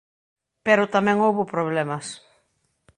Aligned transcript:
Pero 0.65 0.91
tamén 0.95 1.17
houbo 1.25 1.51
problemas. 1.53 2.05